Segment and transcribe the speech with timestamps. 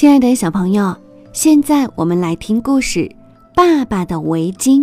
[0.00, 0.96] 亲爱的小朋友，
[1.30, 3.00] 现在我们来听故事
[3.54, 4.80] 《爸爸的围巾》。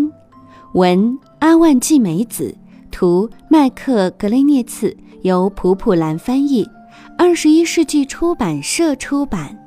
[0.74, 2.56] 文：阿万纪美子，
[2.92, 6.70] 图：麦克格雷涅茨，由普普兰翻译，
[7.18, 9.58] 二十一世纪出版社出版。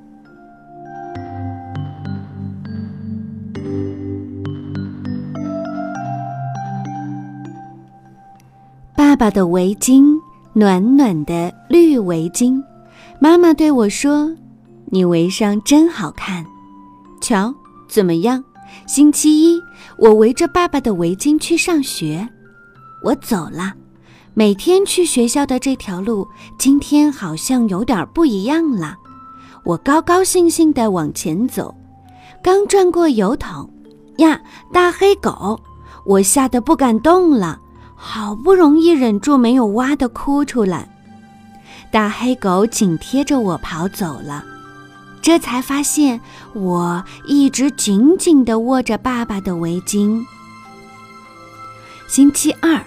[8.95, 10.17] 爸爸的围巾，
[10.53, 12.63] 暖暖的绿围巾。
[13.19, 14.33] 妈妈对我说。
[14.93, 16.45] 你围上真好看，
[17.21, 17.55] 瞧
[17.89, 18.43] 怎么样？
[18.89, 19.61] 星期一，
[19.97, 22.29] 我围着爸爸的围巾去上学。
[23.05, 23.73] 我走了，
[24.35, 26.27] 每天去学校的这条路，
[26.59, 28.97] 今天好像有点不一样了。
[29.65, 31.73] 我高高兴兴地往前走，
[32.43, 33.71] 刚转过油桶，
[34.19, 34.41] 呀，
[34.73, 35.61] 大黑狗！
[36.05, 37.61] 我吓得不敢动了，
[37.95, 40.89] 好不容易忍住没有哇的哭出来。
[41.93, 44.45] 大黑狗紧贴着我跑走了。
[45.23, 46.21] 这才发现，
[46.55, 50.25] 我一直紧紧地握着爸爸的围巾。
[52.09, 52.83] 星期二，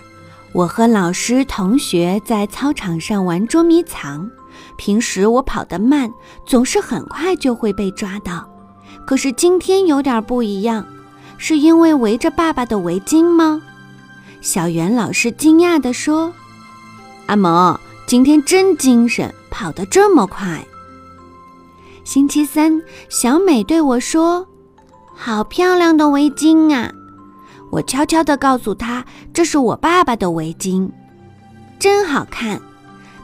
[0.51, 4.29] 我和老师、同学在操场上玩捉迷藏。
[4.75, 6.11] 平时我跑得慢，
[6.45, 8.49] 总是很快就会被抓到。
[9.05, 10.85] 可是今天有点不一样，
[11.37, 13.61] 是因为围着爸爸的围巾吗？
[14.41, 16.33] 小袁老师惊讶地说
[17.27, 20.65] ：“阿蒙，今天真精神，跑得这么快。”
[22.03, 24.45] 星期三，小美对我说
[25.15, 26.91] ：“好漂亮的围巾啊！”
[27.71, 30.89] 我悄悄地告诉她：“这是我爸爸的围巾，
[31.79, 32.61] 真好看。”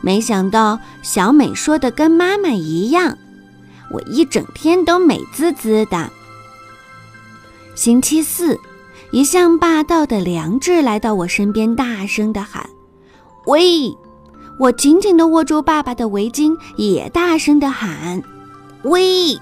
[0.01, 3.17] 没想到小美说的跟妈妈一样，
[3.91, 6.09] 我一整天都美滋滋的。
[7.75, 8.57] 星期四，
[9.11, 12.69] 一向霸道的梁志来到我身边，大声地喊
[13.45, 13.93] ：“喂！”
[14.57, 18.21] 我紧紧地握住爸爸的围巾，也大声地喊。
[18.83, 19.37] 喂，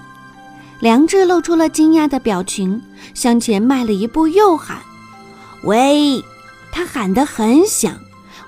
[0.80, 2.82] 梁志露出了惊讶的表情，
[3.14, 4.78] 向前迈了一步，又喊
[5.62, 6.22] ：“喂！”
[6.72, 7.96] 他喊得很响，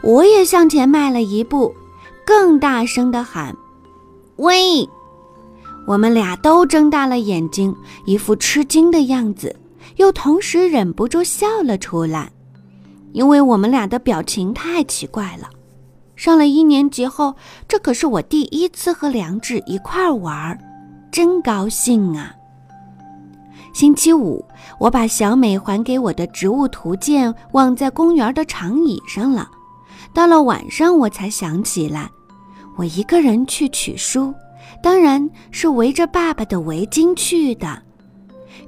[0.03, 1.75] 我也向前迈了一步，
[2.25, 3.57] 更大声地喊
[4.37, 4.89] ：“喂！”
[5.87, 7.75] 我们俩都睁大了眼睛，
[8.05, 9.55] 一副吃惊的样子，
[9.97, 12.31] 又同时忍不住笑了出来，
[13.13, 15.49] 因为我们俩的表情太奇怪了。
[16.17, 17.35] 上了一年级后，
[17.67, 20.59] 这可是我第一次和梁志一块儿玩儿。
[21.11, 22.35] 真高兴啊！
[23.73, 24.45] 星期五，
[24.79, 29.51] 我把小美还给我的植物图鉴忘在公园的长椅上了。
[30.13, 32.09] 到了晚上，我才想起来，
[32.77, 34.33] 我一个人去取书，
[34.83, 37.83] 当然是围着爸爸的围巾去的。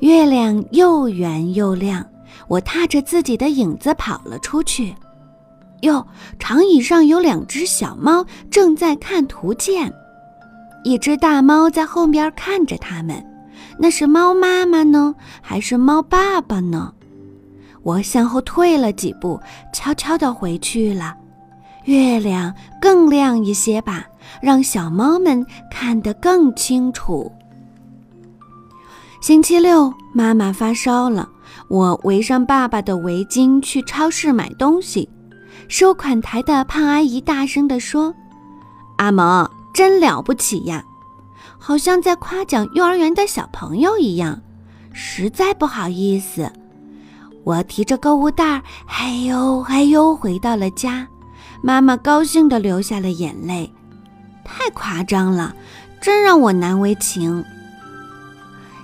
[0.01, 2.05] 月亮又圆又亮，
[2.49, 4.95] 我踏着自己的影子跑了出去。
[5.83, 6.05] 哟，
[6.39, 9.93] 长椅上有两只小猫正在看图鉴。
[10.85, 13.25] 一只大猫在后边看着他们，
[13.79, 16.93] 那是猫妈妈呢，还是猫爸爸呢？
[17.83, 19.41] 我向后退了几步，
[19.73, 21.17] 悄悄地回去了。
[21.85, 24.05] 月亮更亮一些吧，
[24.41, 27.31] 让小猫们看得更清楚。
[29.21, 31.29] 星期六，妈妈发烧了，
[31.69, 35.09] 我围上爸爸的围巾去超市买东西。
[35.69, 38.15] 收款台的胖阿姨大声地说
[38.99, 40.85] ：“阿蒙。”真了不起呀，
[41.59, 44.41] 好像在夸奖幼儿园的小朋友一样，
[44.93, 46.51] 实在不好意思。
[47.45, 51.07] 我提着购物袋，嘿呦嘿呦回到了家。
[51.61, 53.73] 妈妈高兴地流下了眼泪，
[54.45, 55.55] 太夸张了，
[56.01, 57.45] 真让我难为情。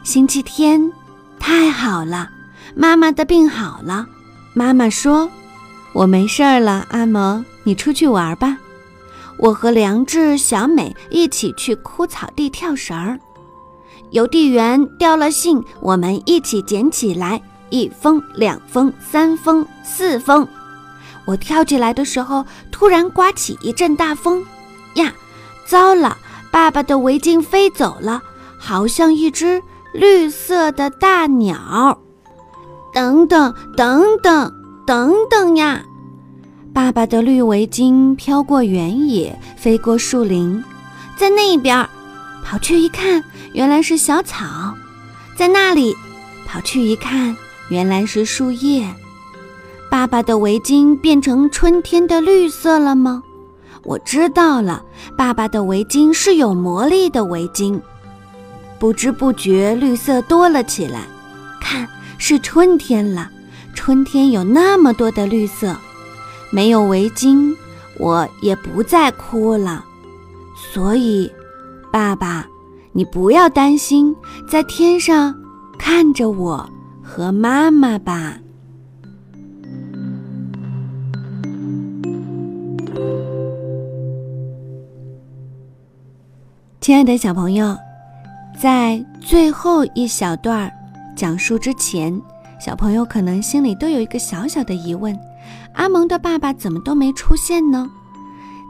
[0.05, 0.93] 星期天，
[1.38, 2.31] 太好了，
[2.75, 4.06] 妈妈的病好了。
[4.55, 5.28] 妈妈说
[5.93, 8.56] ：“我没事儿了，阿蒙，你出去玩吧。”
[9.38, 13.19] 我和梁志、小美一起去枯草地跳绳儿，
[14.11, 17.40] 邮递员掉了信，我们一起捡起来，
[17.70, 20.46] 一封、两封、三封、四封。
[21.25, 24.44] 我跳起来的时候，突然刮起一阵大风，
[24.94, 25.12] 呀，
[25.67, 26.17] 糟了！
[26.50, 28.23] 爸爸的围巾飞走了，
[28.58, 29.62] 好像一只
[29.93, 32.00] 绿色的大鸟。
[32.93, 34.50] 等等，等等，
[34.87, 35.84] 等等呀！
[36.78, 40.62] 爸爸的绿围巾飘过原野，飞过树林，
[41.16, 41.84] 在那边，
[42.44, 44.46] 跑去一看，原来是小草；
[45.36, 45.92] 在那里，
[46.46, 47.36] 跑去一看，
[47.69, 48.86] 原来是树叶。
[49.90, 53.24] 爸爸的围巾变成春天的绿色了吗？
[53.82, 54.84] 我知道了，
[55.16, 57.81] 爸爸的围巾是有魔力的围巾。
[58.78, 61.00] 不知不觉，绿色多了起来。
[61.60, 61.88] 看，
[62.19, 63.28] 是春天了。
[63.74, 65.76] 春天有那么多的绿色。
[66.50, 67.54] 没有围巾，
[67.98, 69.84] 我也不再哭了。
[70.72, 71.30] 所以，
[71.92, 72.46] 爸爸，
[72.92, 74.14] 你不要担心，
[74.48, 75.34] 在天上
[75.78, 76.68] 看着我
[77.02, 78.38] 和妈妈吧。”
[86.80, 87.76] 亲爱的小朋友，
[88.58, 90.72] 在最后一小段
[91.14, 92.18] 讲述之前，
[92.58, 95.14] 小朋友可能心里都有一个小小的疑问：
[95.74, 97.90] 阿蒙的爸爸怎么都没出现呢？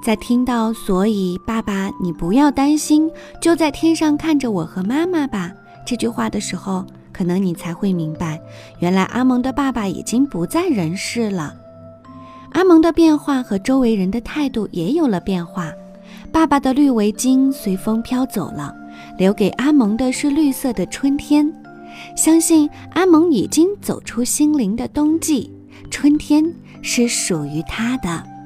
[0.04, 3.10] 在听到“所以爸爸，你不要担心，
[3.40, 5.52] 就在天上看着我和妈妈吧”
[5.84, 8.40] 这句话的时候，可能你才会明白，
[8.78, 11.54] 原来阿蒙的爸爸已经不在人世了。
[12.52, 15.72] 阿蒙的变化和周围人的态度也有了变化。
[16.30, 18.74] 爸爸的绿围巾随风飘走了，
[19.18, 21.50] 留给阿蒙的是绿色的春天。
[22.16, 25.50] 相信阿蒙已经走出心灵的冬季，
[25.90, 26.44] 春天
[26.82, 28.37] 是属于他的。